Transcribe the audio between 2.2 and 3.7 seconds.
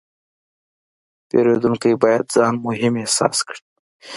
ځان مهم احساس کړي.